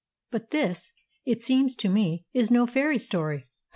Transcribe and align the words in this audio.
But 0.31 0.49
this, 0.49 0.93
it 1.27 1.43
seems 1.43 1.75
to 1.75 1.87
me, 1.87 2.25
is 2.33 2.49
no 2.49 2.65
fairy 2.65 2.97
story." 2.97 3.47